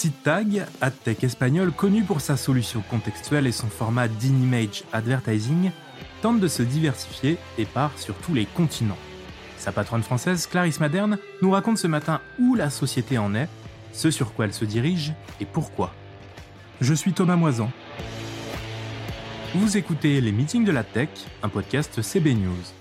[0.00, 5.72] SeedTag, AdTech espagnol connu pour sa solution contextuelle et son format d'in-image advertising,
[6.22, 8.96] tente de se diversifier et part sur tous les continents.
[9.58, 13.50] Sa patronne française, Clarisse Maderne, nous raconte ce matin où la société en est,
[13.92, 15.92] ce sur quoi elle se dirige et pourquoi.
[16.80, 17.70] Je suis Thomas Moisan.
[19.54, 21.10] Vous écoutez Les Meetings de la Tech,
[21.42, 22.79] un podcast CB News.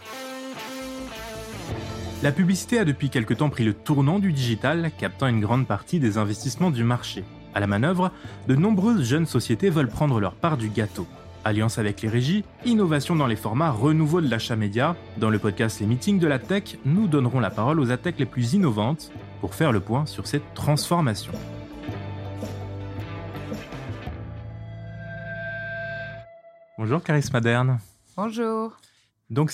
[2.21, 6.01] La publicité a depuis quelque temps pris le tournant du digital, captant une grande partie
[6.01, 7.23] des investissements du marché.
[7.55, 8.11] À la manœuvre,
[8.50, 11.07] de nombreuses jeunes sociétés veulent prendre leur part du gâteau.
[11.45, 14.97] Alliance avec les régies, innovation dans les formats, renouveau de l'achat média.
[15.15, 18.25] Dans le podcast Les Meetings de la Tech, nous donnerons la parole aux attaques les
[18.25, 21.31] plus innovantes pour faire le point sur cette transformation.
[26.78, 27.79] Bonjour Clarisse Maderne.
[28.17, 28.75] Bonjour.
[29.29, 29.51] Donc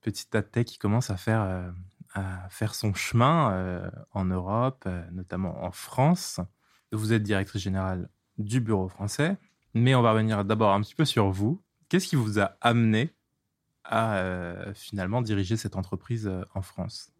[0.00, 1.70] Petite tech qui commence à faire, euh,
[2.14, 6.40] à faire son chemin euh, en Europe, euh, notamment en France.
[6.92, 8.08] Vous êtes directrice générale
[8.38, 9.36] du bureau français,
[9.74, 11.62] mais on va revenir d'abord un petit peu sur vous.
[11.88, 13.14] Qu'est-ce qui vous a amené
[13.84, 14.22] à
[14.74, 17.12] finalement diriger cette entreprise en France?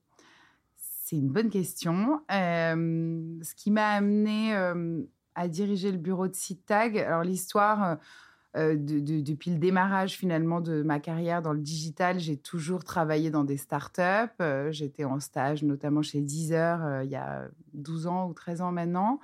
[0.77, 2.23] C'est une bonne question.
[2.29, 4.55] ce qui m'a amené
[5.35, 7.99] à diriger le bureau de SeedTag, alors l'histoire
[8.57, 13.45] euh, depuis le démarrage finalement de ma carrière dans le digital, j'ai toujours travaillé dans
[13.45, 14.03] des startups.
[14.41, 18.63] Euh, j'étais en stage notamment chez Deezer euh, il y a 12 ans ou 13
[18.63, 19.21] ans maintenant.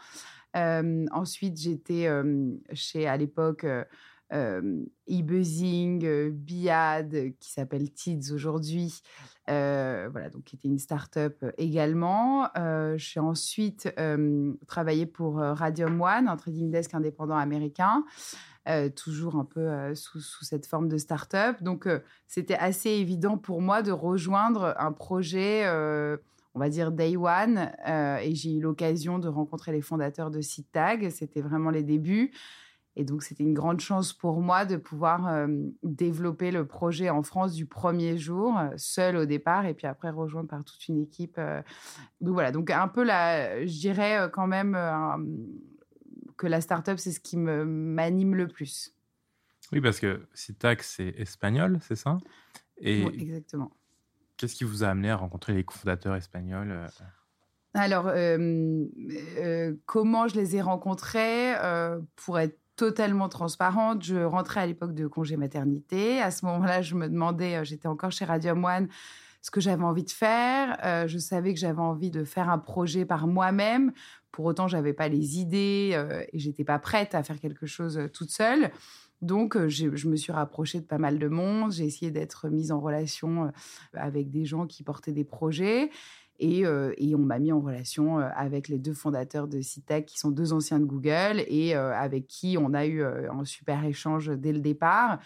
[0.55, 2.09] ensuite, j'étais
[2.73, 3.67] chez à l'époque
[4.33, 9.03] e-buzzing, Biad, qui s'appelle Tids aujourd'hui.
[9.47, 12.49] voilà, donc qui était une start-up également.
[12.97, 13.93] j'ai ensuite
[14.67, 18.05] travaillé pour Radium One, un trading desk indépendant américain.
[18.97, 21.63] Toujours un peu sous, cette forme de start-up.
[21.63, 21.89] Donc,
[22.27, 25.69] c'était assez évident pour moi de rejoindre un projet,
[26.55, 27.71] on va dire Day One.
[27.87, 31.11] et j'ai eu l'occasion de rencontrer les fondateurs de SeedTag.
[31.11, 32.33] C'était vraiment les débuts.
[32.97, 35.47] Et donc, c'était une grande chance pour moi de pouvoir
[35.83, 40.49] développer le projet en France du premier jour, seul au départ, et puis après rejoindre
[40.49, 41.39] par toute une équipe.
[42.23, 44.75] donc voilà, donc un peu là, je dirais quand même
[46.37, 48.95] que la start-up, c'est ce qui m'anime le plus.
[49.73, 52.19] Oui, parce que Citac, c'est espagnol, c'est ça?
[52.79, 53.71] Et exactement.
[54.37, 56.87] Qu'est-ce qui vous a amené à rencontrer les cofondateurs espagnols euh?
[57.75, 58.85] Alors, euh,
[59.39, 61.55] euh, comment je les ai rencontrés?
[62.17, 66.21] Pour être totalement transparente, je rentrais à l'époque de congé maternité.
[66.21, 68.89] À ce moment-là, je me demandais, j'étais encore chez Radium One,
[69.43, 71.07] ce que j'avais envie de faire.
[71.09, 73.93] je savais que j'avais envie de faire un projet par moi-même
[74.37, 77.97] pour autant, j'avais pas les idées euh, et j'étais pas prête à faire quelque chose
[77.97, 78.71] euh, toute seule.
[79.23, 81.73] Donc, euh, je me suis rapprochée de pas mal de monde.
[81.73, 83.51] J'ai essayé d'être mise en relation
[83.95, 85.89] avec des gens qui portaient des projets.
[86.39, 90.31] Et, et on m'a mis en relation avec les deux fondateurs de Citec, qui sont
[90.31, 94.61] deux anciens de Google, et avec qui on a eu un super échange dès le
[94.61, 95.19] départ.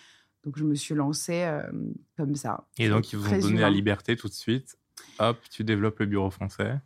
[0.44, 1.48] Donc, je me suis lancée
[2.16, 2.64] comme ça.
[2.78, 4.78] Et donc, ils vous ont donné la liberté tout de suite.
[5.18, 6.80] Hop, tu développes le bureau français.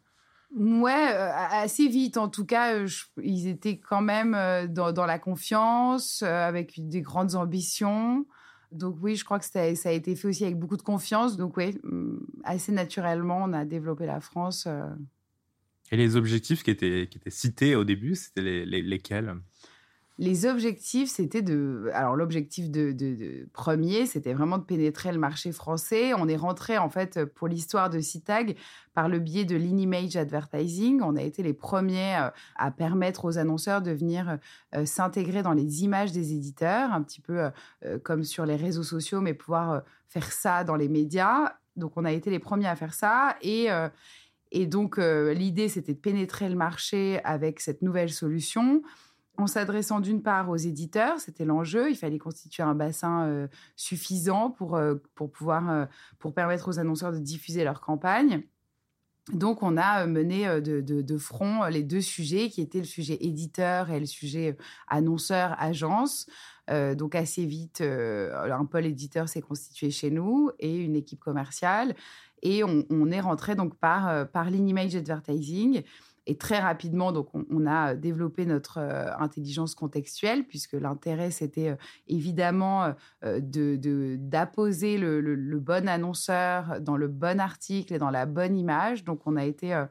[0.55, 2.17] Ouais, assez vite.
[2.17, 2.79] En tout cas,
[3.21, 4.37] ils étaient quand même
[4.69, 8.25] dans, la confiance, avec des grandes ambitions.
[8.75, 11.37] Donc oui, je crois que ça, a été fait aussi avec beaucoup de confiance.
[11.37, 14.69] Donc oui, mm, assez naturellement, on a développé la France.
[15.91, 19.35] Et les objectifs qui étaient, cités au début, c'était les, lesquels?
[20.19, 21.91] Les objectifs, c'était de.
[21.93, 26.15] Alors, l'objectif de, premier, c'était vraiment de pénétrer le marché français.
[26.15, 28.57] On est rentré, en fait, pour l'histoire de Citag,
[28.95, 31.01] par le biais de l'in-image advertising.
[31.03, 34.39] On a été les premiers euh, à permettre aux annonceurs de venir
[34.77, 37.51] euh, s'intégrer dans les images des éditeurs, un petit peu
[37.85, 41.57] euh, comme sur les réseaux sociaux, mais pouvoir faire ça dans les médias.
[41.75, 43.37] Donc, on a été les premiers à faire ça.
[43.43, 43.67] Et.
[44.53, 48.83] et donc, l'idée, c'était de pénétrer le marché avec cette nouvelle solution
[49.37, 54.51] en s'adressant d'une part aux éditeurs, c'était l'enjeu, il fallait constituer un bassin euh, suffisant
[54.51, 55.87] pour, euh, pour pouvoir euh,
[56.19, 58.43] pour permettre aux annonceurs de diffuser leur campagne.
[59.33, 63.99] Donc, on a mené de, front les deux sujets qui étaient le sujet éditeur et
[63.99, 64.55] le sujet
[64.87, 66.27] annonceur, agence.
[66.69, 71.97] donc, assez vite, un pôle éditeur s'est constitué chez nous et une équipe commerciale.
[72.43, 75.83] Et on, on est rentré donc par, par l'in-image advertising
[76.27, 81.77] et très rapidement, donc, on, a développé notre euh, intelligence contextuelle, puisque l'intérêt, c'était euh,
[82.09, 82.95] évidemment
[83.25, 89.05] euh, de, d'apposer le, bon annonceur dans le bon article et dans la bonne image.
[89.05, 89.85] Donc, on a été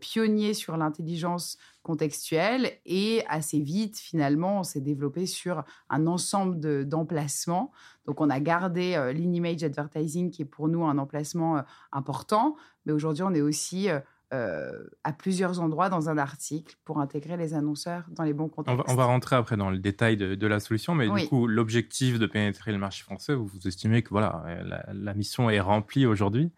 [0.00, 7.70] pionnier sur l'intelligence contextuelle et assez vite, finalement, on s'est développé sur un ensemble d'emplacements.
[8.06, 11.62] donc, on a gardé l'in-image advertising, qui est pour nous un emplacement
[11.92, 13.88] important, mais aujourd'hui, on est aussi
[14.32, 18.82] à plusieurs endroits dans un article pour intégrer les annonceurs dans les bons contextes.
[18.88, 22.26] On va, rentrer après dans le détail de, la solution, mais du coup, l'objectif de
[22.26, 24.44] pénétrer le marché français, vous, vous estimez que voilà,
[24.92, 26.50] la mission est remplie aujourd'hui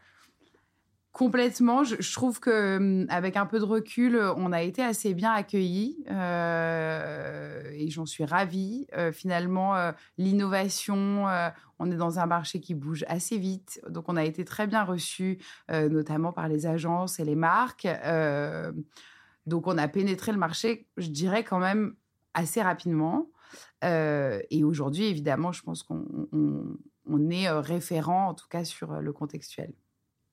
[1.18, 1.82] Complètement.
[1.82, 6.04] Je, trouve que hum, avec un peu de recul, on a été assez bien accueillis
[6.08, 8.86] euh, et j'en suis ravie.
[8.96, 11.26] Euh, finalement, euh, l'innovation,
[11.80, 14.84] on est dans un marché qui bouge assez vite, donc on a été très bien
[14.84, 15.38] reçus,
[15.68, 17.88] notamment par les agences et les marques.
[19.46, 21.96] donc on a pénétré le marché, je dirais quand même
[22.34, 23.28] assez rapidement.
[23.82, 29.72] et aujourd'hui, évidemment, je pense qu'on est référent, en tout cas sur le contextuel.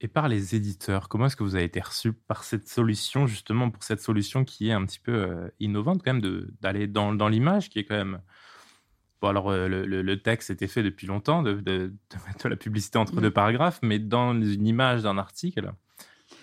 [0.02, 3.70] Et par les éditeurs, comment est-ce que vous avez été reçu par cette solution, justement
[3.70, 7.30] pour cette solution qui est un petit peu euh, innovante quand même, d'aller dans, dans
[7.30, 8.20] l'image, qui est quand même...
[9.22, 11.94] Bon, alors euh, le, le, texte était fait depuis longtemps, de, de,
[12.28, 15.72] mettre la publicité entre deux paragraphes, mais dans une image d'un article,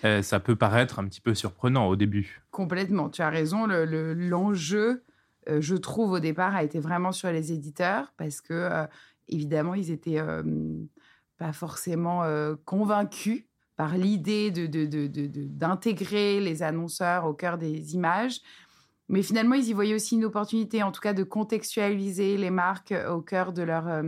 [0.03, 2.41] euh, ça peut paraître un petit peu surprenant au début.
[2.49, 5.03] Complètement, tu as raison, l'enjeu,
[5.47, 8.87] je trouve, au départ, a été vraiment sur les éditeurs, parce que,
[9.29, 10.19] évidemment, ils étaient
[11.43, 12.23] pas forcément
[12.63, 13.43] convaincus
[13.75, 18.39] par l'idée d'intégrer de, les annonceurs au cœur des images.
[19.09, 22.93] Mais finalement, ils y voyaient aussi une opportunité, en tout cas, de contextualiser les marques
[23.09, 24.03] au cœur de, leur,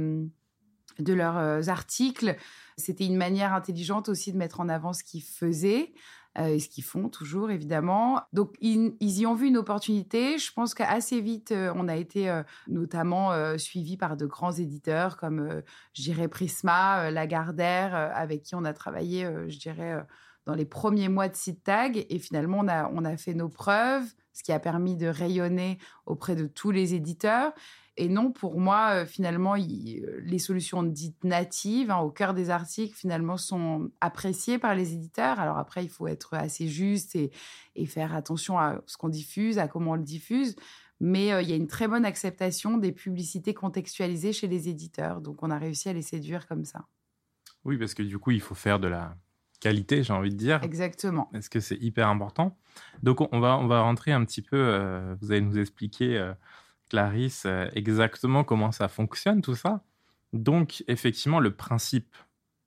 [0.99, 2.37] de leurs articles.
[2.77, 5.93] C'était une manière intelligente aussi de mettre en avant ce qu'ils faisaient.
[6.37, 8.21] Euh, et ce qu'ils font toujours, évidemment.
[8.33, 10.37] Donc, ils, y ont vu une opportunité.
[10.37, 15.17] Je pense qu'assez vite, euh, on a été euh, notamment suivi par de grands éditeurs
[15.17, 15.61] comme,
[15.93, 20.05] je dirais, Prisma, Lagardère, avec qui on a travaillé, je dirais,
[20.45, 22.05] dans les premiers mois de site tag.
[22.09, 25.77] Et finalement, on a, on a fait nos preuves, ce qui a permis de rayonner
[26.05, 27.53] auprès de tous les éditeurs.
[27.97, 32.49] Et non, pour moi, euh, finalement, euh, les solutions dites natives, hein, au cœur des
[32.49, 35.39] articles, finalement, sont appréciées par les éditeurs.
[35.39, 37.31] Alors après, il faut être assez juste et,
[37.85, 40.55] faire attention à ce qu'on diffuse, à comment on le diffuse.
[40.99, 45.21] Mais euh, il y a une très bonne acceptation des publicités contextualisées chez les éditeurs.
[45.21, 46.85] Donc, on a réussi à les séduire comme ça.
[47.63, 49.15] Oui, parce que du coup, il faut faire de la
[49.65, 50.59] qualité, j'ai envie de dire.
[50.63, 51.29] Exactement.
[51.33, 52.57] Est-ce que c'est hyper important
[53.03, 56.33] Donc, on va, on va rentrer un petit peu, vous allez nous expliquer
[56.89, 59.83] Clarisse, euh, exactement comment ça fonctionne tout ça.
[60.33, 62.15] Donc, effectivement, le principe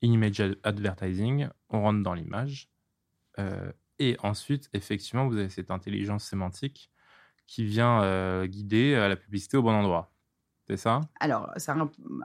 [0.02, 2.68] in-image advertising, on rentre dans l'image.
[3.38, 6.90] Euh, et ensuite, effectivement, vous avez cette intelligence sémantique
[7.46, 10.12] qui vient euh, guider la publicité au bon endroit.
[10.68, 11.00] C'est ça?
[11.18, 11.72] Alors, c'est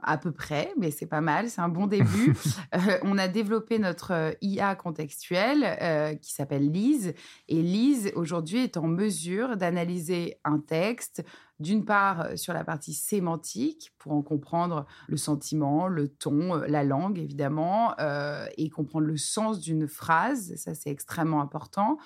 [0.02, 2.36] à peu près, mais c'est pas mal, c'est un bon début.
[3.04, 7.14] on a développé notre IA contextuelle qui s'appelle Lise.
[7.48, 11.24] Et Lise, aujourd'hui, est en mesure d'analyser un texte,
[11.64, 16.68] d'une part euh, sur la partie sémantique, pour en comprendre le sentiment, le ton, euh,
[16.68, 21.98] la langue évidemment, euh, et comprendre le sens d'une phrase, ça c'est extrêmement important.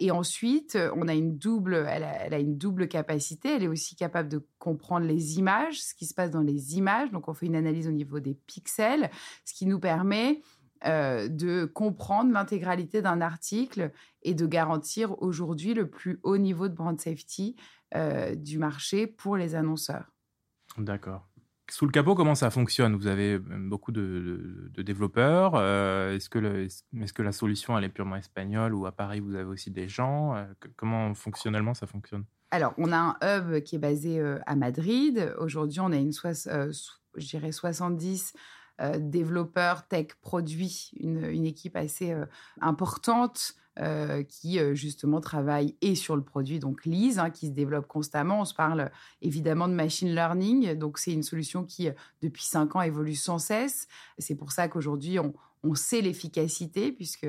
[0.00, 4.28] Et ensuite, on a une double, elle a, une double capacité, elle est aussi capable
[4.28, 7.56] de comprendre les images, ce qui se passe dans les images, donc on fait une
[7.56, 9.10] analyse au niveau des pixels,
[9.44, 10.42] ce qui nous permet
[10.84, 13.90] de comprendre l'intégralité d'un article
[14.22, 17.56] et de garantir aujourd'hui le plus haut niveau de brand safety
[17.94, 20.10] euh, du marché pour les annonceurs.
[20.78, 21.28] D'accord.
[21.70, 22.96] Sous le capot, comment ça fonctionne?
[22.96, 25.52] Vous avez euh, beaucoup de, développeurs.
[25.54, 29.36] Euh, est-ce que, est que, la solution elle est purement espagnole ou à Paris vous
[29.36, 30.34] avez aussi des gens
[30.76, 32.24] Comment fonctionnellement ça fonctionne?
[32.50, 35.32] Alors, on a un hub qui est basé à Madrid.
[35.38, 38.32] Aujourd'hui, on a une, je dirais 70
[38.98, 42.14] développeurs tech produits, une, équipe assez
[42.60, 47.50] importante euh, qui euh, justement travaille et sur le produit, donc Lise, hein, qui se
[47.50, 48.42] développe constamment.
[48.42, 48.88] On se parle
[49.20, 53.38] évidemment de machine learning, donc c'est une solution qui, euh, depuis cinq ans, évolue sans
[53.38, 53.88] cesse.
[54.18, 57.26] C'est pour ça qu'aujourd'hui, on sait l'efficacité, puisque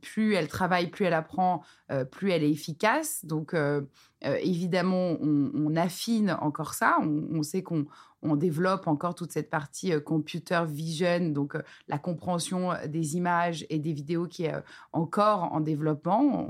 [0.00, 1.62] plus elle travaille, plus elle apprend,
[2.10, 3.24] plus elle est efficace.
[3.24, 3.54] Donc,
[4.22, 6.98] évidemment, on, affine encore ça.
[7.00, 7.86] On, sait qu'on
[8.22, 11.56] on développe encore toute cette partie computer vision, donc
[11.88, 14.54] la compréhension des images et des vidéos qui est
[14.92, 16.48] encore en développement.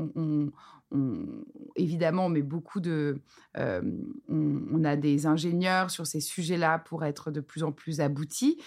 [1.76, 3.20] Évidemment, on met beaucoup de,
[3.56, 8.60] on, a des ingénieurs sur ces sujets-là pour être de plus en plus aboutis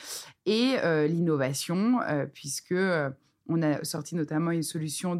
[0.46, 2.00] et l'innovation,
[2.34, 2.74] puisque
[3.48, 5.18] on a sorti notamment une solution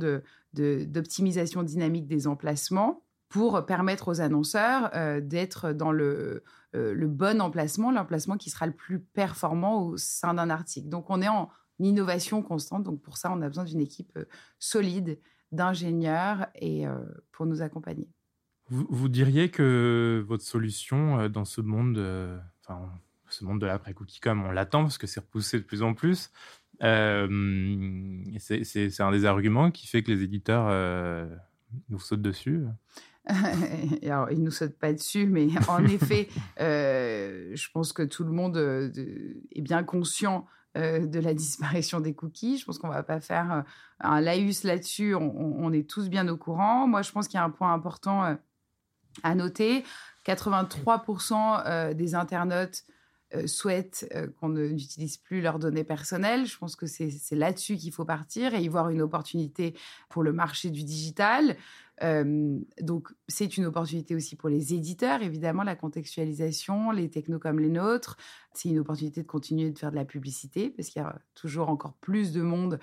[0.54, 4.92] d'optimisation dynamique des emplacements pour permettre aux annonceurs
[5.22, 10.50] d'être dans le, le bon emplacement, l'emplacement qui sera le plus performant au sein d'un
[10.50, 10.90] article.
[10.90, 14.18] Donc on est en innovation constante, donc pour ça on a besoin d'une équipe
[14.60, 15.20] solide
[15.56, 18.08] d'ingénieurs euh, pour nous accompagner.
[18.68, 22.36] Vous, diriez que votre solution euh, dans ce monde, euh,
[23.30, 26.32] ce monde de l'après-cookie comme on l'attend parce que c'est repoussé de plus en plus.
[28.40, 30.70] C'est un des arguments qui fait que les éditeurs
[31.90, 32.66] nous sautent dessus.
[33.30, 38.58] Ils ne nous sautent pas dessus, mais en effet, je pense que tout le monde
[39.52, 42.58] est bien conscient de la disparition des cookies.
[42.58, 43.64] Je pense qu'on ne va pas faire
[44.00, 45.16] un laïus là-dessus.
[45.16, 46.88] On, est tous bien au courant.
[46.88, 48.38] Moi, je pense qu'il y a un point important
[49.24, 49.84] à noter.
[50.26, 52.84] 83% des internautes
[53.46, 54.08] souhaitent
[54.40, 56.46] qu'on n'utilise plus leurs données personnelles.
[56.46, 59.76] Je pense que c'est là-dessus qu'il faut partir et y voir une opportunité
[60.10, 61.56] pour le marché du digital
[62.02, 67.70] donc, c'est une opportunité aussi pour les éditeurs, évidemment, la contextualisation, les technos comme les
[67.70, 68.18] nôtres.
[68.54, 71.70] C'est une opportunité de continuer de faire de la publicité parce qu'il y a toujours
[71.70, 72.80] encore plus de monde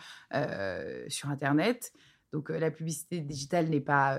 [1.09, 1.93] sur Internet.
[2.33, 4.19] Donc, la publicité digitale n'est pas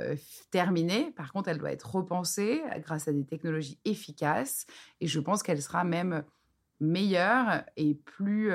[0.52, 1.12] terminée.
[1.16, 4.66] Par contre, elle doit être repensée grâce à des technologies efficaces.
[5.02, 6.24] Et je pense qu'elle sera même
[6.80, 8.52] meilleure et plus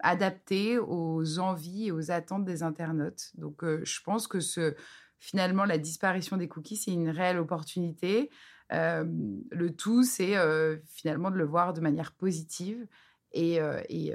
[0.00, 3.30] adaptée aux envies et aux attentes des internautes.
[3.36, 4.40] Donc, je pense que
[5.18, 8.30] finalement, la disparition des cookies, c'est une réelle opportunité.
[8.72, 9.04] Euh,
[9.50, 12.86] le tout, c'est euh, finalement de le voir de manière positive
[13.36, 14.12] euh, et,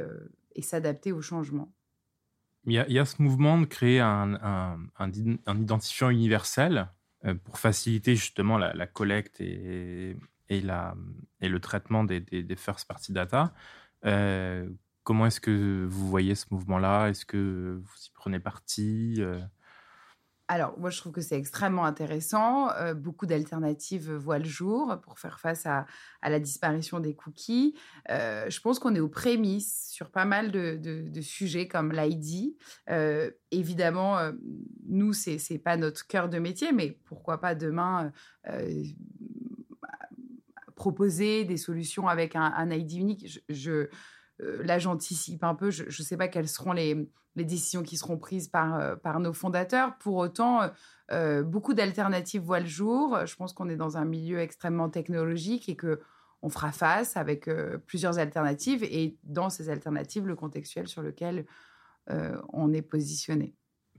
[0.62, 1.74] s'adapter au changement.
[2.66, 4.78] Il y, a, ce mouvement de créer un,
[5.48, 6.88] identifiant universel
[7.44, 10.16] pour faciliter justement la, collecte et,
[10.50, 13.54] le traitement des, first party data.
[15.04, 17.08] comment est-ce que vous voyez ce mouvement-là?
[17.08, 19.22] Est-ce que vous y prenez parti?
[20.52, 22.72] Alors, moi, je trouve que c'est extrêmement intéressant.
[22.72, 25.86] Euh, beaucoup d'alternatives voient le jour pour faire face à,
[26.24, 27.76] la disparition des cookies.
[28.10, 32.56] Euh, je pense qu'on est aux prémices sur pas mal de, sujets comme l'ID.
[32.90, 34.18] Euh, évidemment,
[34.88, 38.12] nous, ce n'est pas notre cœur de métier, mais pourquoi pas demain
[40.76, 43.40] proposer des solutions avec un, ID unique
[44.42, 45.72] euh, là, j'anticipe un peu.
[45.72, 49.32] Je ne sais pas quelles seront les, décisions qui seront prises par, euh, par nos
[49.32, 49.98] fondateurs.
[50.00, 50.70] Pour autant,
[51.12, 53.26] euh, beaucoup d'alternatives voient le jour.
[53.26, 56.02] Je pense qu'on est dans un milieu extrêmement technologique et que
[56.42, 57.50] on fera face avec
[57.86, 61.46] plusieurs alternatives et dans ces alternatives, le contextuel sur lequel
[62.54, 63.54] on est positionné.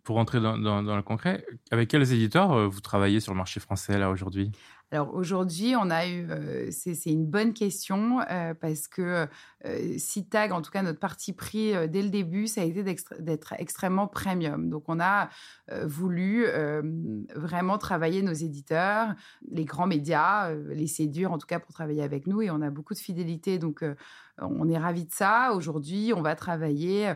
[0.04, 3.98] Pour entrer dans, dans, le concret, avec quels éditeurs vous travaillez sur le marché français
[3.98, 4.52] là aujourd'hui?
[4.92, 9.28] Alors aujourd'hui, on a eu, euh, c'est une bonne question euh, parce que
[9.64, 13.54] euh, CITAG, en tout cas notre parti pris dès le début, ça a été d'être
[13.58, 14.68] extrêmement premium.
[14.68, 15.28] Donc on a
[15.84, 16.46] voulu
[17.36, 19.14] vraiment travailler nos éditeurs,
[19.50, 22.70] les grands médias, les séduire en tout cas pour travailler avec nous et on a
[22.70, 23.58] beaucoup de fidélité.
[23.58, 23.84] Donc
[24.38, 25.52] on est ravis de ça.
[25.54, 27.12] Aujourd'hui, on va travailler,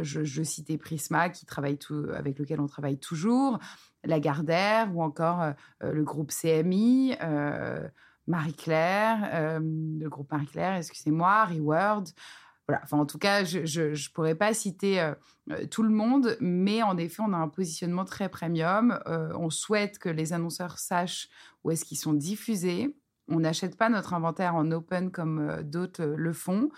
[0.00, 1.78] je, je, citais Prisma qui travaille
[2.14, 3.58] avec lequel on travaille toujours.
[4.04, 5.52] Lagardère ou encore euh,
[5.82, 7.86] euh, le groupe CMI, euh,
[8.26, 12.04] Marie-Claire, le groupe Marie-Claire, excusez-moi, Reword.
[12.66, 12.82] Voilà.
[12.84, 15.12] Enfin, en tout cas, je ne pourrais pas citer
[15.70, 19.00] tout le monde, mais en effet, on a un positionnement très premium.
[19.06, 21.30] on souhaite que les annonceurs sachent
[21.64, 22.94] où est-ce qu'ils sont diffusés.
[23.28, 26.68] On n'achète pas notre inventaire en open comme d'autres le font.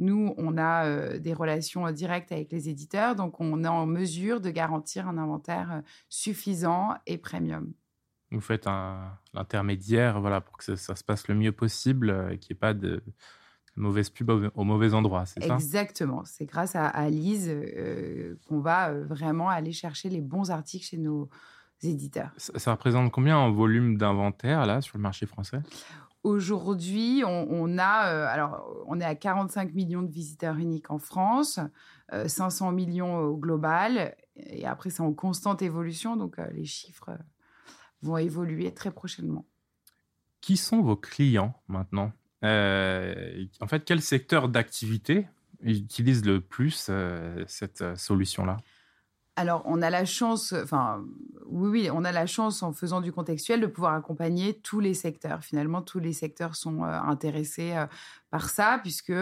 [0.00, 3.84] Nous, on a euh, des relations euh, directes avec les éditeurs, donc on est en
[3.84, 7.74] mesure de garantir un inventaire euh, suffisant et premium.
[8.30, 12.54] Vous faites un intermédiaire voilà, pour que ça, se passe le mieux possible et qu'il
[12.54, 13.02] n'y ait pas de
[13.76, 15.54] mauvaise pub au, mauvais endroit, c'est ça?
[15.54, 16.22] Exactement.
[16.24, 17.54] C'est grâce à, Lise
[18.46, 21.28] qu'on va vraiment aller chercher les bons articles chez nos
[21.82, 22.30] éditeurs.
[22.36, 25.60] Ça, ça représente combien en volume d'inventaire là sur le marché français?
[26.22, 31.60] Aujourd'hui, on, a, euh, alors, on est à 45 millions de visiteurs uniques en France,
[32.12, 37.10] 500 euh, millions au global, et après, c'est en constante évolution, donc euh, les chiffres
[38.02, 39.46] vont évoluer très prochainement.
[40.42, 42.12] Qui sont vos clients maintenant?
[42.42, 45.26] En fait, quel secteur d'activité
[45.62, 46.90] utilise le plus
[47.46, 48.58] cette solution-là?
[49.36, 51.04] Alors, on a la chance, enfin,
[51.46, 54.94] oui, oui, on a la chance en faisant du contextuel de pouvoir accompagner tous les
[54.94, 55.42] secteurs.
[55.42, 57.74] Finalement, tous les secteurs sont intéressés
[58.30, 59.12] par ça, puisque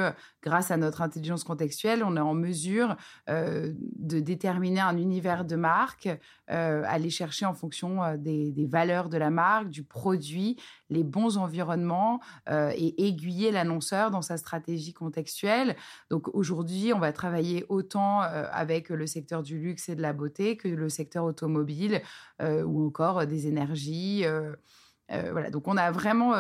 [0.43, 2.97] grâce à notre intelligence contextuelle, on est en mesure
[3.29, 6.09] euh, de déterminer un univers de marque,
[6.51, 10.57] euh, aller chercher en fonction euh, des, valeurs de la marque, du produit,
[10.91, 15.77] les bons environnements et aiguiller l'annonceur dans sa stratégie contextuelle.
[16.11, 20.57] Donc aujourd'hui, on va travailler autant avec le secteur du luxe et de la beauté
[20.57, 22.03] que le secteur automobile
[22.41, 24.25] ou encore des énergies.
[25.09, 26.35] voilà, donc on a vraiment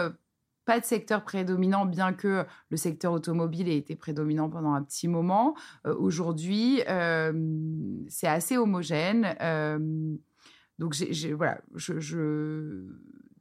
[0.68, 5.08] pas de secteur prédominant, bien que le secteur automobile ait été prédominant pendant un petit
[5.08, 5.56] moment.
[5.86, 7.32] Euh, aujourd'hui, euh,
[8.10, 9.34] c'est assez homogène.
[9.40, 9.78] Euh,
[10.78, 10.94] donc,
[11.34, 12.84] voilà, je,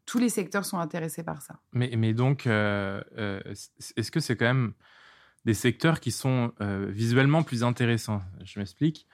[0.06, 1.60] tous les secteurs sont intéressés par ça.
[1.74, 4.72] Mais, donc, est-ce que c'est quand même
[5.44, 8.22] des secteurs qui sont visuellement plus intéressants?
[8.46, 9.06] Je m'explique.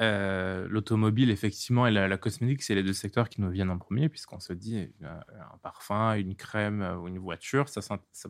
[0.00, 4.40] L'automobile, effectivement, et la, cosmétique, c'est les deux secteurs qui nous viennent en premier, puisqu'on
[4.40, 7.80] se dit un parfum, une crème ou une voiture, ça,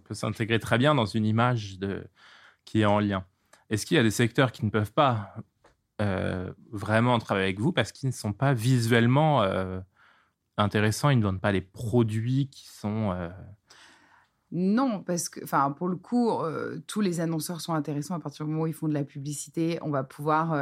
[0.04, 1.78] peut s'intégrer très bien dans une image
[2.64, 3.25] qui est en lien.
[3.71, 5.35] Est-ce qu'il y a des secteurs qui ne peuvent pas
[6.71, 9.42] vraiment travailler avec vous parce qu'ils ne sont pas visuellement
[10.56, 11.11] intéressant.
[11.11, 13.30] Ils ne vendent pas les produits qui sont.
[14.52, 18.20] Euh, non, parce que, enfin, pour le coup, euh, tous les annonceurs sont intéressants à
[18.20, 19.78] partir du moment où ils font de la publicité.
[19.82, 20.52] On va pouvoir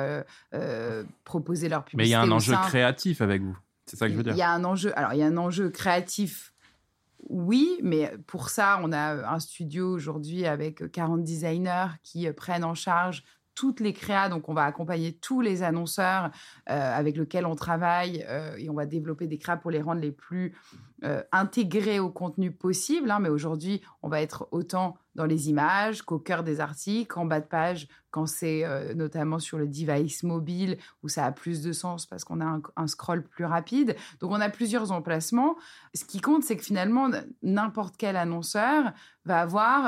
[0.54, 2.02] euh, proposer leur publicité.
[2.02, 3.56] Mais il y a un enjeu créatif avec vous.
[3.86, 4.34] C'est ça que je veux dire.
[4.34, 4.96] Il y a un enjeu.
[4.96, 6.52] Alors, il y a un enjeu créatif.
[7.28, 12.74] Oui, mais pour ça, on a un studio aujourd'hui avec 40 designers qui prennent en
[12.74, 13.24] charge
[13.54, 14.28] toutes les créas.
[14.28, 16.30] Donc, on va accompagner tous les annonceurs
[16.70, 20.00] euh, avec lesquels on travaille euh, et on va développer des créas pour les rendre
[20.00, 20.54] les plus
[21.04, 23.10] euh, intégrés au contenu possible.
[23.10, 23.18] Hein.
[23.20, 27.40] Mais aujourd'hui, on va être autant dans les images qu'au cœur des articles, en bas
[27.40, 32.04] de page, quand c'est notamment sur le device mobile où ça a plus de sens
[32.04, 33.96] parce qu'on a un, scroll plus rapide.
[34.20, 35.56] Donc, on a plusieurs emplacements.
[35.94, 37.10] Ce qui compte, c'est que finalement,
[37.42, 38.92] n'importe quel annonceur
[39.24, 39.86] va avoir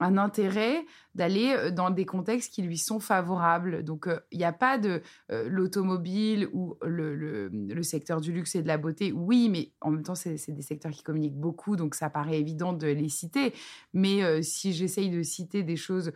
[0.00, 3.84] un intérêt d'aller dans des contextes qui lui sont favorables.
[3.84, 8.68] Donc, il n'y a pas de l'automobile ou le, le, secteur du luxe et de
[8.68, 9.12] la beauté.
[9.12, 12.72] Oui, mais en même temps, c'est des secteurs qui communiquent beaucoup, donc ça paraît évident
[12.72, 13.52] de les citer.
[13.92, 16.12] Mais si j'essaye de citer des choses,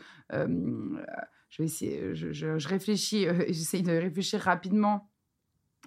[1.59, 5.09] essayer, je, réfléchis, j'essaye de réfléchir rapidement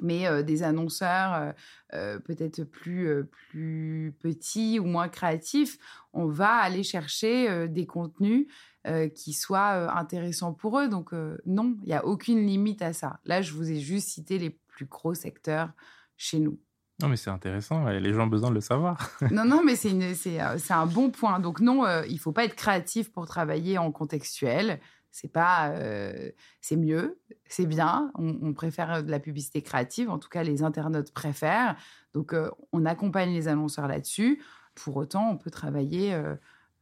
[0.02, 1.54] mais des annonceurs
[1.92, 5.78] peut-être plus, plus petits ou moins créatifs,
[6.12, 8.48] on va aller chercher des contenus
[9.16, 10.90] qui soient intéressants pour eux.
[10.90, 11.14] Donc
[11.46, 13.20] non, il n'y a aucune limite à ça.
[13.24, 15.72] Là, je vous ai juste cité les plus gros secteurs
[16.18, 16.60] chez nous.
[17.02, 19.10] Non, mais c'est intéressant, les gens ont besoin de le savoir.
[19.32, 21.40] non, non, mais c'est un bon point.
[21.40, 24.80] Donc non, il ne faut pas être créatif pour travailler en contextuel.
[25.12, 25.74] C'est pas
[26.62, 28.12] c'est mieux c'est bien.
[28.16, 30.10] On, préfère de la publicité créative.
[30.10, 31.76] En tout cas les internautes préfèrent.
[32.14, 32.34] Donc
[32.72, 34.42] on accompagne les annonceurs là-dessus.
[34.74, 36.18] Pour autant on peut travailler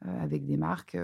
[0.01, 0.97] avec des marques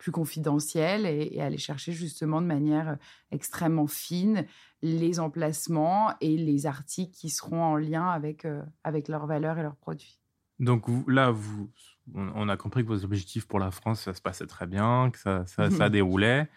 [0.00, 2.96] plus confidentielles et, aller chercher justement de manière
[3.30, 4.46] extrêmement fine
[4.82, 8.46] les emplacements et les articles qui seront en lien avec
[8.82, 10.18] avec leurs valeurs et leurs produits
[10.58, 11.70] donc là vous
[12.14, 15.18] on, a compris que vos objectifs pour la France, ça se passait très bien, que
[15.18, 16.48] ça, ça, déroulait.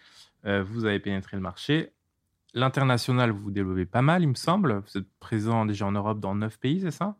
[0.45, 1.91] Euh, vous avez pénétré le marché.
[2.53, 4.81] L'international, vous vous développez pas mal, il me semble.
[4.85, 7.15] Vous êtes présent déjà en Europe dans neuf pays, c'est ça?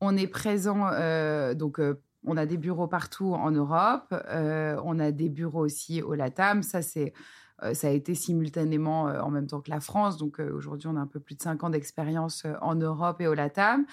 [0.00, 4.14] On est présent, euh, donc euh, on a des bureaux partout en Europe.
[4.32, 6.62] on a des bureaux aussi au LATAM.
[6.62, 7.12] Ça, c'est
[7.72, 10.16] ça a été simultanément en même temps que la France.
[10.16, 13.34] Donc aujourd'hui, on a un peu plus de cinq ans d'expérience en Europe et au
[13.34, 13.86] LATAM.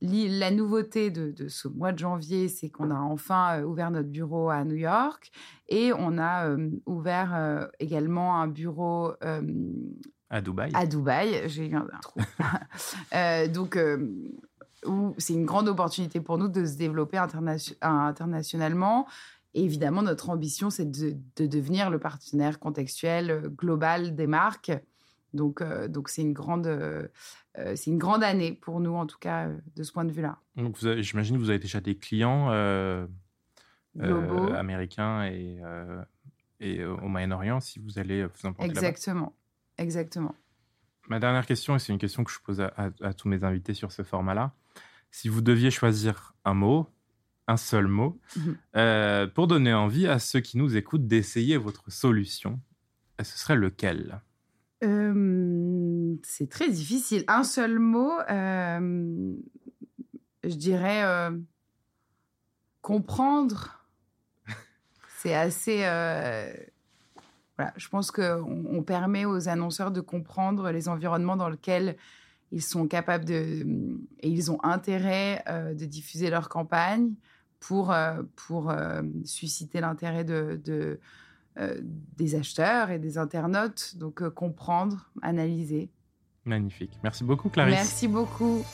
[0.00, 4.48] La nouveauté de, ce mois de janvier, c'est qu'on a enfin euh, ouvert notre bureau
[4.48, 5.32] à New York
[5.68, 9.12] et on a euh, ouvert euh, également un bureau
[10.30, 10.70] à Dubaï.
[10.74, 12.20] À Dubaï, j'ai eu un trou.
[13.52, 13.76] donc,
[15.18, 19.06] c'est une grande opportunité pour nous de se développer internationalement.
[19.54, 24.72] Et évidemment, notre ambition, c'est de, devenir le partenaire contextuel global des marques.
[25.34, 26.66] Donc, donc c'est une grande
[27.58, 30.12] euh, c'est une grande année pour nous, en tout cas, euh, de ce point de
[30.12, 30.38] vue-là.
[30.56, 33.06] Donc, j'imagine que vous avez déjà des clients euh,
[34.54, 35.60] américains et,
[36.60, 39.32] et au Moyen-Orient, si vous allez vous implanter Exactement,
[39.76, 40.34] exactement.
[41.08, 43.92] Ma dernière question, et c'est une question que je pose à, tous mes invités sur
[43.92, 44.52] ce format-là.
[45.10, 46.86] Si vous deviez choisir un mot,
[47.46, 49.30] un seul mot, mhm.
[49.30, 52.60] pour donner envie à ceux qui nous écoutent d'essayer votre solution,
[53.18, 54.20] ce serait lequel?
[54.80, 57.24] C'est très difficile.
[57.26, 58.12] Un seul mot,
[60.44, 61.30] je dirais
[62.80, 63.84] comprendre.
[65.18, 65.78] C'est assez.
[67.56, 71.96] voilà, je pense qu'on on permet aux annonceurs de comprendre les environnements dans lesquels
[72.52, 73.66] ils sont capables de.
[74.20, 77.12] et ils ont intérêt de diffuser leur campagne
[77.60, 77.94] pour,
[78.36, 78.72] pour
[79.24, 80.98] susciter l'intérêt de
[81.60, 81.74] euh,
[82.16, 83.96] des acheteurs et des internautes.
[83.96, 85.90] Donc euh, comprendre, analyser.
[86.44, 86.92] Magnifique.
[87.02, 87.74] Merci beaucoup Clarisse.
[87.74, 88.64] Merci beaucoup.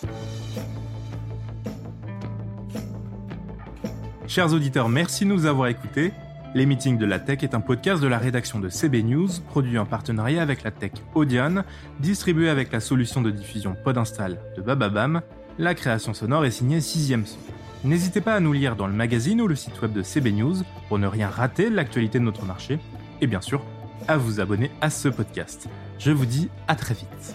[4.26, 6.12] Chers auditeurs, merci de nous avoir écoutés.
[6.54, 9.76] Les meetings de la tech est un podcast de la rédaction de CB News, produit
[9.76, 11.64] en partenariat avec la tech Audion,
[11.98, 15.20] distribué avec la solution de diffusion Podinstall de Bababam.
[15.58, 17.38] La création sonore est signée 6ème son.
[17.82, 20.54] N'hésitez pas à nous lire dans le magazine ou le site web de CB News
[20.88, 22.78] pour ne rien rater de l'actualité de notre marché.
[23.20, 23.60] Et bien sûr,
[24.06, 25.68] à vous abonner à ce podcast.
[25.98, 27.34] Je vous dis à très vite.